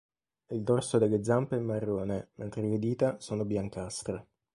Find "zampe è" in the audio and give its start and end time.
1.23-1.59